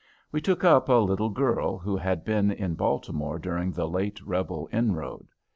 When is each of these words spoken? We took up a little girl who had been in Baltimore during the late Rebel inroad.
We 0.31 0.41
took 0.41 0.63
up 0.63 0.89
a 0.89 0.93
little 0.95 1.29
girl 1.29 1.77
who 1.77 1.95
had 1.95 2.25
been 2.25 2.49
in 2.49 2.73
Baltimore 2.73 3.37
during 3.37 3.71
the 3.71 3.87
late 3.87 4.19
Rebel 4.25 4.67
inroad. 4.71 5.27